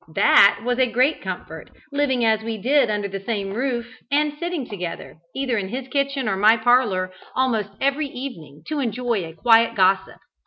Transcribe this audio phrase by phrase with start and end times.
[0.15, 4.67] That was a great comfort, living as we did under the same roof, and sitting
[4.67, 9.75] together, either in his kitchen or my parlour, almost every evening, to enjoy a quiet
[9.75, 10.17] gossip.